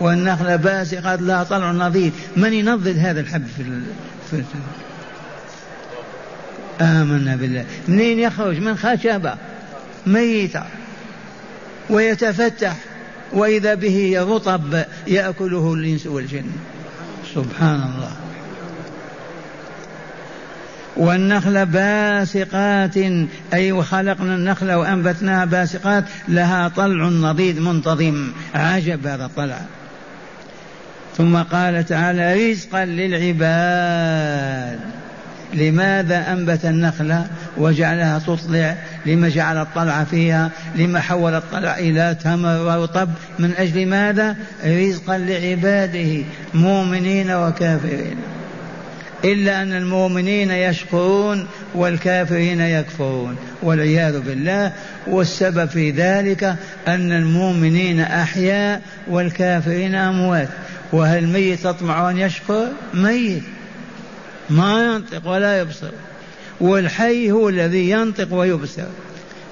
والنخلة 0.00 0.56
باسقات 0.56 1.20
لها 1.22 1.44
طلع 1.44 1.72
نضيد. 1.72 2.12
من 2.36 2.52
ينضد 2.52 2.98
هذا 2.98 3.20
الحب 3.20 3.46
في, 3.56 3.64
في 4.30 4.42
آمنا 6.80 7.36
بالله. 7.36 7.64
منين 7.88 8.18
يخرج؟ 8.18 8.58
من 8.58 8.76
خشبة. 8.76 9.34
ميتة. 10.06 10.62
ويتفتح 11.92 12.76
وإذا 13.32 13.74
به 13.74 14.16
رطب 14.18 14.84
يأكله 15.06 15.74
الإنس 15.74 16.06
والجن. 16.06 16.44
سبحان 17.34 17.82
الله. 17.82 18.12
والنخل 20.96 21.66
باسقات 21.66 22.96
أي 23.54 23.72
وخلقنا 23.72 24.34
النخل 24.34 24.72
وأنبتناها 24.72 25.44
باسقات 25.44 26.04
لها 26.28 26.68
طلع 26.68 27.08
نضيد 27.08 27.58
منتظم. 27.58 28.32
عجب 28.54 29.06
هذا 29.06 29.24
الطلع. 29.24 29.60
ثم 31.16 31.36
قال 31.36 31.86
تعالى 31.86 32.50
رزقا 32.50 32.84
للعباد. 32.84 34.80
لماذا 35.54 36.32
أنبت 36.32 36.64
النخلة 36.64 37.26
وجعلها 37.56 38.18
تطلع؟ 38.18 38.76
لما 39.06 39.28
جعل 39.28 39.56
الطلع 39.56 40.04
فيها 40.04 40.50
لما 40.74 41.00
حول 41.00 41.34
الطلع 41.34 41.78
إلى 41.78 42.16
تمر 42.24 42.60
ورطب 42.60 43.08
من 43.38 43.54
أجل 43.58 43.86
ماذا؟ 43.86 44.36
رزقا 44.64 45.18
لعباده 45.18 46.24
مؤمنين 46.54 47.30
وكافرين. 47.30 48.16
إلا 49.24 49.62
أن 49.62 49.72
المؤمنين 49.72 50.50
يشكرون 50.50 51.46
والكافرين 51.74 52.60
يكفرون 52.60 53.36
والعياذ 53.62 54.20
بالله. 54.20 54.72
والسبب 55.06 55.68
في 55.68 55.90
ذلك 55.90 56.56
أن 56.88 57.12
المؤمنين 57.12 58.00
أحياء 58.00 58.82
والكافرين 59.08 59.94
أموات. 59.94 60.48
وهل 60.92 61.26
ميت 61.26 61.60
تطمع 61.60 62.10
أن 62.10 62.18
يشكر؟ 62.18 62.68
ميت. 62.94 63.42
ما 64.50 64.84
ينطق 64.84 65.28
ولا 65.28 65.60
يبصر. 65.60 65.90
والحي 66.62 67.30
هو 67.30 67.48
الذي 67.48 67.90
ينطق 67.90 68.34
ويبصر. 68.34 68.82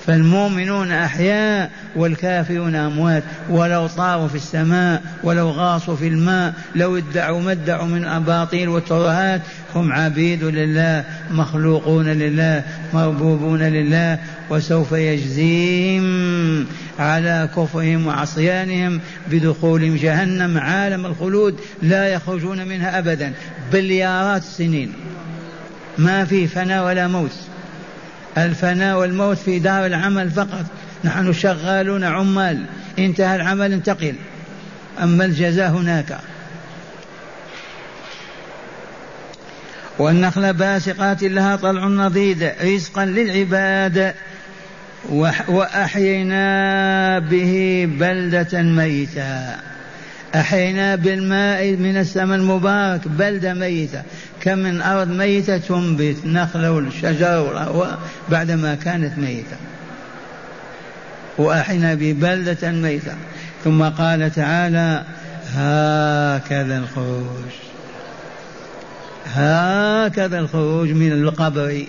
فالمؤمنون 0.07 0.92
أحياء 0.92 1.70
والكافرون 1.96 2.75
أموات. 2.75 3.23
ولو 3.51 3.87
طاروا 3.87 4.29
في 4.29 4.35
السماء 4.35 5.03
ولو 5.23 5.51
غاصوا 5.51 5.96
في 5.96 6.09
الماء 6.09 6.55
لو 6.75 6.96
ادعوا 6.96 7.40
ما 7.40 7.53
ادعوا 7.53 7.87
من 7.87 8.05
أباطيل 8.05 8.68
وترهات 8.68 9.40
هم 9.75 9.92
عبيد 9.92 10.44
لله 10.44 11.05
مخلوقون 11.31 12.09
لله 12.09 12.62
مربوبون 12.94 13.62
لله 13.62 14.18
وسوف 14.51 14.92
يجزيهم 14.92 16.66
على 16.99 17.49
كفرهم 17.57 18.07
وعصيانهم 18.07 19.01
بدخولهم 19.31 19.96
جهنم. 19.96 20.59
عالم 20.59 21.07
الخلود 21.07 21.61
لا 21.83 22.09
يخرجون 22.09 22.68
منها 22.68 22.99
أبدا. 22.99 23.33
بليارات 23.73 24.42
السنين. 24.42 24.92
ما 25.98 26.24
في 26.24 26.46
فناء 26.46 26.87
ولا 26.87 27.09
موت. 27.09 27.35
الفناء 28.38 28.98
والموت 28.98 29.38
في 29.38 29.59
دار 29.59 29.87
العمل 29.87 30.31
فقط. 30.31 30.64
نحن 31.05 31.33
شغالون 31.33 32.05
عمال. 32.05 32.64
انتهى 32.98 33.37
العمل 33.37 33.72
انتقل. 33.72 34.14
أما 35.03 35.24
الجزاء 35.24 35.70
هناك. 35.70 36.18
والنخل 39.98 40.53
باسقات 40.53 41.22
لها 41.22 41.57
طلع 41.57 41.87
نضيد 41.87 42.53
رزقا 42.62 43.05
للعباد. 43.05 44.14
وأحيينا 45.48 47.18
به 47.18 47.87
بلدة 47.98 48.62
ميتا 48.62 49.57
أحيينا 50.35 50.96
بالماء 50.96 51.70
من 51.76 51.96
السماء 51.96 52.37
المبارك 52.37 53.09
بلدة 53.09 53.55
ميتة. 53.55 54.03
كم 54.40 54.59
من 54.59 54.83
أرض 54.83 55.09
ميتة 55.09 55.59
تنبت 55.59 56.16
نخلة 56.24 56.72
والشجر 56.72 57.96
بعدما 58.29 58.74
كانت 58.74 59.18
ميتة. 59.18 59.57
وأحينا 61.38 61.94
ببلدة 61.94 62.70
ميتة. 62.70 63.12
ثم 63.64 63.83
قال 63.83 64.31
تعالى 64.35 65.05
هكذا 65.55 66.79
الخروج. 66.79 67.50
هكذا 69.26 70.38
الخروج 70.38 70.88
من 70.90 71.12
القبر. 71.12 71.85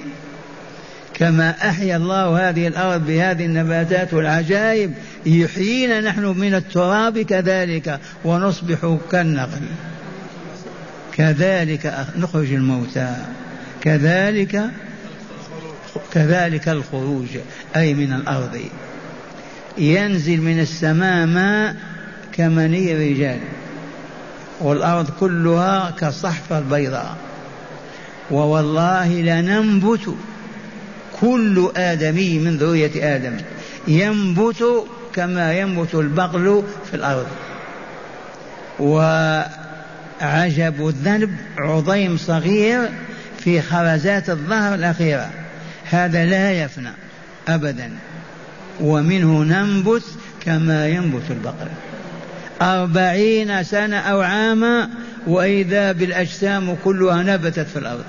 كما 1.13 1.49
أحيا 1.49 1.97
الله 1.97 2.49
هذه 2.49 2.67
الأرض 2.67 3.05
بهذه 3.05 3.45
النباتات 3.45 4.13
والعجائب 4.13 4.93
يحيينا 5.25 6.01
نحن 6.01 6.25
من 6.25 6.55
التراب 6.55 7.19
كذلك 7.19 7.99
ونصبح 8.25 8.97
كالنخل. 9.11 9.61
كذلك 11.13 12.07
نخرج 12.17 12.53
الموتى. 12.53 13.15
كذلك 13.81 14.61
كذلك 16.13 16.69
الخروج 16.69 17.27
أي 17.75 17.93
من 17.93 18.13
الأرض. 18.13 18.59
ينزل 19.77 20.41
من 20.41 20.59
السماء 20.59 21.25
ماء 21.25 21.75
كمني 22.31 22.91
الرجال. 22.91 23.39
والأرض 24.59 25.09
كلها 25.19 25.91
كالصحفة 25.99 26.57
البيضاء. 26.57 27.17
ووالله 28.31 29.21
لننبت 29.21 30.15
كل 31.21 31.71
آدمي 31.75 32.39
من 32.39 32.57
ذرية 32.57 33.15
آدم. 33.15 33.37
ينبت 33.87 34.85
كما 35.13 35.53
ينبت 35.53 35.95
البقل 35.95 36.63
في 36.89 36.93
الأرض. 36.93 37.27
وعجب 40.21 40.87
الذنب 40.87 41.29
عظيم 41.57 42.17
صغير 42.17 42.89
في 43.39 43.61
خرزات 43.61 44.29
الظهر 44.29 44.75
الأخيرة. 44.75 45.29
هذا 45.89 46.25
لا 46.25 46.51
يفنى 46.51 46.91
أبدا. 47.47 47.91
ومنه 48.81 49.43
ننبت 49.43 50.03
كما 50.45 50.87
ينبت 50.87 51.23
البقر. 51.29 51.67
أربعين 52.61 53.63
سنة 53.63 53.97
أو 53.97 54.21
عاما 54.21 54.89
وإذا 55.27 55.91
بالأجسام 55.91 56.75
كلها 56.83 57.23
نبتت 57.23 57.67
في 57.67 57.79
الأرض. 57.79 58.03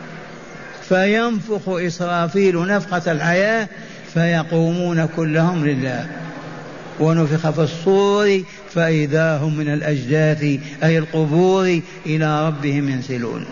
فينفخ 0.89 1.69
إسرافيل 1.69 2.67
نفخة 2.67 3.13
الحياة 3.13 3.69
فيقومون 4.15 5.07
كلهم 5.07 5.67
لله. 5.67 6.07
ونفخ 7.01 7.51
في 7.51 7.63
الصور 7.63 8.43
فإذا 8.75 9.37
هم 9.37 9.57
من 9.57 9.73
الأجداث 9.73 10.43
أي 10.83 10.99
القبور 10.99 11.81
إلى 12.07 12.47
ربهم 12.47 12.89
ينسلون. 12.89 13.47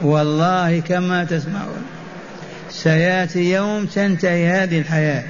والله 0.00 0.80
كما 0.80 1.24
تسمعون 1.24 1.82
سيأتي 2.70 3.52
يوم 3.52 3.86
تنتهي 3.86 4.46
هذه 4.48 4.78
الحياة 4.78 5.24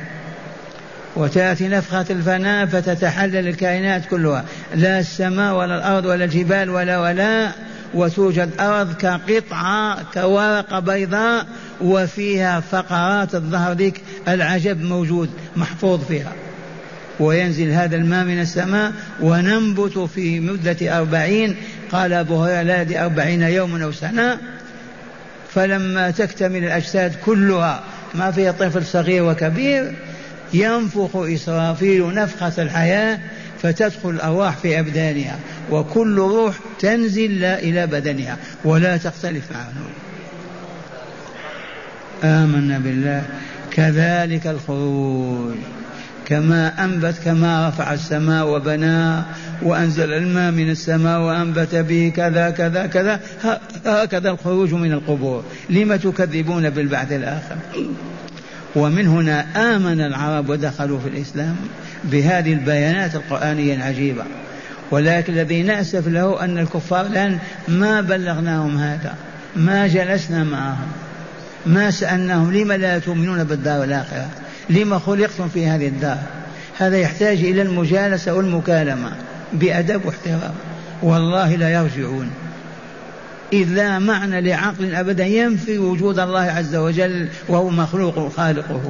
وتأتي 1.16 1.68
نفخة 1.68 2.06
الفناء 2.10 2.66
فتتحلل 2.66 3.48
الكائنات 3.48 4.06
كلها. 4.06 4.44
لا 4.74 4.98
السماء 4.98 5.54
ولا 5.54 5.76
الأرض 5.76 6.04
ولا 6.04 6.24
الجبال 6.24 6.70
ولا 6.70 7.00
ولا 7.00 7.52
وتوجد 7.94 8.50
أرض 8.60 8.92
كقطعة 8.92 10.02
كورقة 10.14 10.78
بيضاء 10.78 11.46
وفيها 11.82 12.60
فقرات 12.60 13.34
الظهر 13.34 13.72
ذيك 13.72 14.00
العجب 14.28 14.82
موجود 14.82 15.30
محفوظ 15.56 16.04
فيها. 16.04 16.32
وينزل 17.20 17.70
هذا 17.70 17.96
الماء 17.96 18.24
من 18.24 18.40
السماء 18.40 18.92
وننبت 19.20 19.98
في 19.98 20.40
مدة 20.40 20.98
أربعين. 20.98 21.56
قال 21.92 22.12
أبو 22.12 22.42
هريرة 22.42 22.62
لا 22.62 23.04
أربعين 23.04 23.42
يوما 23.42 23.84
أو 23.84 23.92
سنة. 23.92 24.38
فلما 25.54 26.10
تكتمل 26.10 26.64
الأجساد 26.64 27.14
كلها 27.24 27.82
ما 28.14 28.30
فيها 28.30 28.52
طفل 28.52 28.84
صغير 28.84 29.24
وكبير 29.24 29.94
ينفخ 30.54 31.16
إسرافيل 31.16 32.14
نفخة 32.14 32.62
الحياة 32.62 33.18
فتدخل 33.62 34.10
الأرواح 34.10 34.56
في 34.56 34.80
أبدانها. 34.80 35.38
وكل 35.70 36.18
روح 36.18 36.54
تنزل 36.78 37.44
إلى 37.44 37.86
بدنها 37.86 38.36
ولا 38.64 38.96
تختلف 38.96 39.44
عنه. 39.52 40.01
آمنا 42.24 42.78
بالله. 42.78 43.22
كذلك 43.70 44.46
الخروج. 44.46 45.54
كما 46.26 46.84
أنبت 46.84 47.14
كما 47.24 47.68
رفع 47.68 47.92
السماء 47.92 48.46
وبناها 48.46 49.26
وأنزل 49.62 50.12
الماء 50.12 50.50
من 50.50 50.70
السماء 50.70 51.20
وأنبت 51.20 51.74
به 51.74 52.12
كذا 52.16 52.50
كذا 52.50 52.86
كذا. 52.86 53.20
هكذا 53.86 54.30
الخروج 54.30 54.74
من 54.74 54.92
القبور. 54.92 55.44
لم 55.70 55.96
تكذبون 55.96 56.70
بالبعث 56.70 57.12
الآخر؟ 57.12 57.56
ومن 58.76 59.06
هنا 59.06 59.46
آمن 59.76 60.00
العرب 60.00 60.48
ودخلوا 60.48 61.00
في 61.00 61.08
الإسلام 61.08 61.56
بهذه 62.04 62.52
البيانات 62.52 63.14
القرآنية 63.14 63.74
العجيبة. 63.74 64.24
ولكن 64.90 65.32
الذي 65.32 65.62
نأسف 65.62 66.08
له 66.08 66.44
أن 66.44 66.58
الكفار 66.58 67.06
الآن 67.06 67.38
ما 67.68 68.00
بلغناهم 68.00 68.78
هذا 68.78 69.14
ما 69.56 69.86
جلسنا 69.86 70.44
معهم. 70.44 70.88
ما 71.66 71.90
سألناهم 71.90 72.52
لم 72.52 72.72
لا 72.72 72.98
تؤمنون 72.98 73.44
بالدار 73.44 73.84
الآخرة 73.84 74.28
لما 74.70 74.98
خلقتم 74.98 75.48
في 75.48 75.66
هذه 75.66 75.88
الدار؟ 75.88 76.18
هذا 76.78 76.96
يحتاج 76.96 77.38
إلى 77.38 77.62
المجالسة 77.62 78.34
والمكالمة 78.34 79.12
بأدب 79.52 80.04
واحترام. 80.04 80.54
والله 81.02 81.56
لا 81.56 81.70
يرجعون. 81.70 82.30
إذ 83.52 83.68
لا 83.68 83.98
معنى 83.98 84.40
لعقل 84.40 84.94
أبدا 84.94 85.26
ينفي 85.26 85.78
وجود 85.78 86.18
الله 86.18 86.40
عز 86.40 86.76
وجل 86.76 87.28
وهو 87.48 87.70
مخلوق 87.70 88.32
خالقه. 88.36 88.82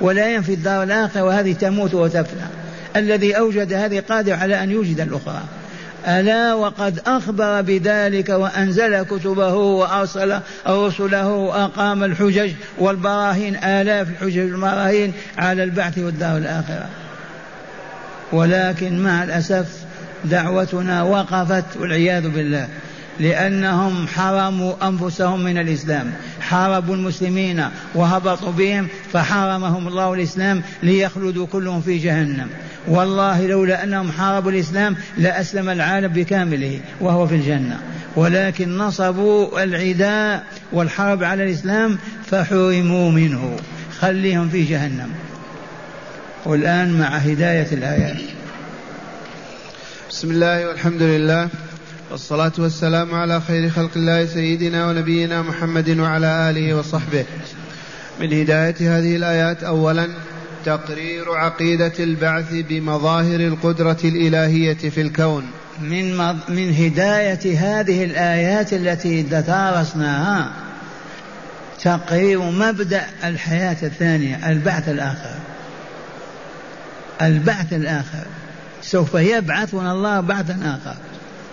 ولا 0.00 0.34
ينفي 0.34 0.54
الدار 0.54 0.82
الآخرة 0.82 1.22
وهذه 1.22 1.52
تموت 1.52 1.94
وتفنى. 1.94 2.46
الذي 2.96 3.32
أوجد 3.32 3.72
هذه 3.72 4.02
قادر 4.08 4.32
على 4.32 4.62
أن 4.62 4.70
يوجد 4.70 5.00
الأخرى. 5.00 5.42
ألا 6.08 6.54
وقد 6.54 7.00
أخبر 7.06 7.60
بذلك 7.60 8.28
وأنزل 8.28 9.02
كتبه 9.02 9.54
وأرسل 9.54 10.38
رسله 10.68 11.28
وأقام 11.28 12.04
الحجج 12.04 12.52
والبراهين 12.78 13.56
آلاف 13.56 14.08
الحجج 14.08 14.38
والبراهين 14.38 15.12
على 15.38 15.64
البعث 15.64 15.98
والدار 15.98 16.36
الآخرة. 16.36 16.88
ولكن 18.32 19.02
مع 19.02 19.24
الأسف 19.24 19.66
دعوتنا 20.24 21.02
وقفت 21.02 21.64
والعياذ 21.76 22.28
بالله 22.28 22.68
لأنهم 23.20 24.06
حرموا 24.06 24.74
أنفسهم 24.82 25.44
من 25.44 25.58
الإسلام. 25.58 26.12
حاربوا 26.50 26.94
المسلمين 26.94 27.64
وهبطوا 27.94 28.52
بهم 28.52 28.88
فحرمهم 29.12 29.88
الله 29.88 30.14
الإسلام 30.14 30.62
ليخلدوا 30.82 31.46
كلهم 31.46 31.80
في 31.80 31.98
جهنم. 31.98 32.48
والله 32.88 33.46
لولا 33.46 33.84
أنهم 33.84 34.12
حاربوا 34.12 34.50
الإسلام 34.50 34.96
لأسلم 35.18 35.68
العالم 35.68 36.08
بكامله 36.08 36.80
وهو 37.00 37.26
في 37.26 37.34
الجنة. 37.34 37.80
ولكن 38.16 38.78
نصبوا 38.78 39.62
العداء 39.62 40.44
والحرب 40.72 41.24
على 41.24 41.44
الإسلام 41.44 41.98
فحرموا 42.30 43.10
منه. 43.10 43.56
خليهم 44.00 44.48
في 44.48 44.62
جهنم. 44.62 45.08
والآن 46.44 46.98
مع 46.98 47.06
هداية 47.06 47.68
الآيات. 47.72 48.22
بسم 50.10 50.30
الله 50.30 50.68
والحمد 50.68 51.02
لله. 51.02 51.48
والصلاة 52.16 52.52
والسلام 52.58 53.14
على 53.14 53.40
خير 53.40 53.70
خلق 53.70 53.90
الله 53.96 54.26
سيدنا 54.26 54.86
ونبينا 54.86 55.42
محمد 55.42 55.98
وعلى 55.98 56.50
آله 56.50 56.74
وصحبه. 56.74 57.24
من 58.20 58.32
هداية 58.32 58.98
هذه 58.98 59.16
الآيات 59.16 59.64
أولا 59.64 60.08
تقرير 60.64 61.34
عقيدة 61.34 61.92
البعث 61.98 62.46
بمظاهر 62.52 63.40
القدرة 63.40 63.96
الإلهية 64.04 64.90
في 64.90 65.00
الكون. 65.00 65.44
من 65.80 66.16
من 66.48 66.74
هداية 66.74 67.58
هذه 67.58 68.04
الآيات 68.04 68.72
التي 68.72 69.22
تدارسناها 69.22 70.50
تقرير 71.82 72.42
مبدأ 72.42 73.06
الحياة 73.24 73.76
الثانية 73.82 74.50
البعث 74.50 74.88
الآخر. 74.88 75.34
البعث 77.22 77.72
الآخر. 77.72 78.26
سوف 78.82 79.14
يبعثنا 79.14 79.92
الله 79.92 80.20
بعثا 80.20 80.78
آخر. 80.82 80.96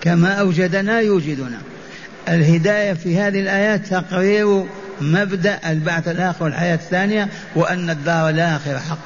كما 0.04 0.34
أوجدنا 0.34 1.00
يوجدنا. 1.00 1.58
الهداية 2.30 2.94
في 2.94 3.18
هذه 3.18 3.39
الآيات 3.39 3.88
تقرير 3.88 4.66
مبدأ 5.02 5.60
البعث 5.72 6.08
الآخر 6.08 6.44
والحياة 6.44 6.76
الثانية 6.76 7.30
وأن 7.56 7.89
الدار 7.89 8.30
الآخرة 8.30 8.80
حق. 8.80 8.98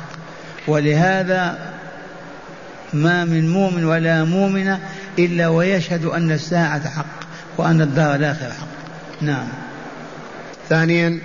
ولهذا 0.67 1.57
ما 2.93 3.25
من 3.25 3.49
مؤمن 3.49 3.83
ولا 3.83 4.23
مؤمنة 4.23 4.79
إلا 5.19 5.47
ويشهد 5.47 6.05
أن 6.05 6.31
الساعة 6.31 6.89
حق 6.89 7.27
وأن 7.57 7.81
الدار 7.81 8.15
الآخرة 8.15 8.49
حق. 8.49 8.67
نعم. 9.21 9.47
ثانيا 10.69 11.19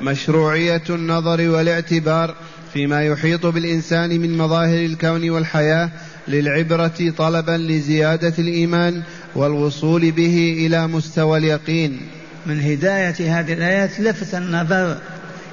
مشروعية 0.00 0.82
النظر 0.90 1.48
والاعتبار 1.48 2.34
فيما 2.72 3.04
يحيط 3.04 3.46
بالإنسان 3.46 4.20
من 4.20 4.38
مظاهر 4.38 4.84
الكون 4.84 5.30
والحياة 5.30 5.90
للعبرة 6.28 7.12
طلبا 7.18 7.56
لزيادة 7.56 8.34
الإيمان 8.38 9.02
والوصول 9.34 10.10
به 10.10 10.66
إلى 10.66 10.86
مستوى 10.86 11.38
اليقين. 11.38 12.00
من 12.46 12.60
هداية 12.60 13.40
هذه 13.40 13.52
الآيات 13.52 14.00
لفت 14.00 14.34
النظر 14.34 14.96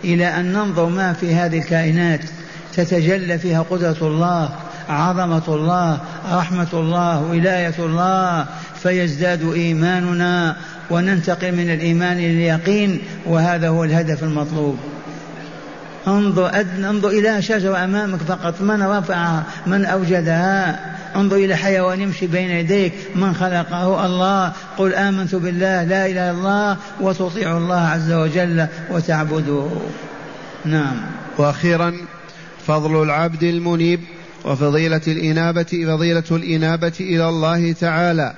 إلى 0.03 0.27
أن 0.27 0.53
ننظر 0.53 0.89
ما 0.89 1.13
في 1.13 1.35
هذه 1.35 1.57
الكائنات 1.57 2.21
تتجلى 2.73 3.39
فيها 3.39 3.61
قدرة 3.61 3.97
الله 4.01 4.49
عظمة 4.89 5.43
الله 5.47 6.01
رحمة 6.31 6.67
الله 6.73 7.21
ولاية 7.21 7.75
الله 7.79 8.45
فيزداد 8.83 9.53
إيماننا 9.53 10.57
وننتقل 10.89 11.51
من 11.51 11.73
الإيمان 11.73 12.17
إلى 12.17 12.31
اليقين 12.31 13.01
وهذا 13.25 13.69
هو 13.69 13.83
الهدف 13.83 14.23
المطلوب. 14.23 14.77
انظر 16.07 16.65
انظر 16.89 17.09
إلى 17.09 17.41
شجرة 17.41 17.83
أمامك 17.83 18.19
فقط 18.19 18.61
من 18.61 18.83
رفعها 18.83 19.43
من 19.67 19.85
أوجدها 19.85 20.79
انظر 21.15 21.35
إلى 21.35 21.55
حيوان 21.55 22.01
يمشي 22.01 22.27
بين 22.27 22.49
يديك 22.49 22.93
من 23.15 23.33
خلقه؟ 23.33 24.05
الله. 24.05 24.53
قل 24.77 24.93
آمنت 24.93 25.35
بالله 25.35 25.83
لا 25.83 26.05
إله 26.05 26.11
إلا 26.11 26.31
الله 26.31 26.77
وتطيع 27.01 27.57
الله 27.57 27.81
عز 27.81 28.11
وجل 28.11 28.67
وتعبده. 28.91 29.67
نعم. 30.65 30.95
وأخيرا 31.37 31.93
فضل 32.67 33.03
العبد 33.03 33.43
المنيب 33.43 33.99
وفضيلة 34.45 35.01
الإنابة 35.07 35.85
فضيلة 35.87 36.23
الإنابة 36.31 36.93
إلى 36.99 37.29
الله 37.29 37.71
تعالى. 37.71 38.33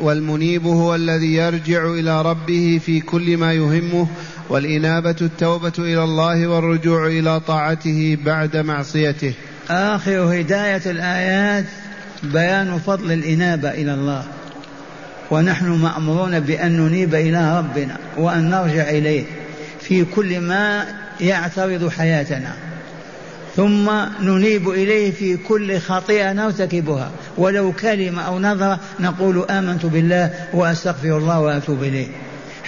والمنيب 0.00 0.66
هو 0.66 0.94
الذي 0.94 1.34
يرجع 1.34 1.86
إلى 1.86 2.22
ربه 2.22 2.80
في 2.86 3.00
كل 3.00 3.36
ما 3.36 3.52
يهمه 3.52 4.06
والإنابة 4.50 5.16
التوبة 5.20 5.72
إلى 5.78 6.04
الله 6.04 6.46
والرجوع 6.46 7.06
إلى 7.06 7.40
طاعته 7.40 8.18
بعد 8.24 8.56
معصيته. 8.56 9.32
آخر 9.70 10.40
هداية 10.40 10.82
الآيات 10.86 11.64
بيان 12.22 12.78
فضل 12.78 13.12
الإنابة 13.12 13.70
إلى 13.70 13.94
الله. 13.94 14.24
ونحن 15.30 15.68
مأمورون 15.68 16.40
بأن 16.40 16.80
ننيب 16.80 17.14
إلى 17.14 17.58
ربنا 17.58 17.96
وأن 18.18 18.50
نرجع 18.50 18.90
إليه 18.90 19.24
في 19.80 20.04
كل 20.04 20.40
ما 20.40 20.84
يعترض 21.20 21.88
حياتنا. 21.88 22.52
ثم 23.56 23.90
ننيب 24.22 24.68
إليه 24.68 25.10
في 25.10 25.36
كل 25.36 25.78
خطيئة 25.78 26.32
نرتكبها. 26.32 27.10
ولو 27.38 27.72
كلمة 27.72 28.22
أو 28.22 28.38
نظرة 28.38 28.80
نقول 29.00 29.44
آمنت 29.50 29.86
بالله 29.86 30.30
وأستغفر 30.52 31.18
الله 31.18 31.40
وأتوب 31.40 31.82
إليه. 31.82 32.08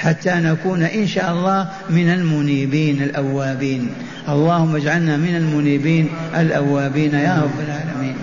حتى 0.03 0.31
نكون 0.31 0.83
إن 0.83 1.07
شاء 1.07 1.33
الله 1.33 1.69
من 1.91 2.09
المنيبين 2.09 3.03
الأوابين. 3.03 3.91
اللهم 4.29 4.77
اجعلنا 4.77 5.17
من 5.17 5.37
المنيبين 5.37 6.09
الأوابين 6.35 7.15
يا 7.15 7.43
رب 7.43 7.59
العالمين. 7.67 8.15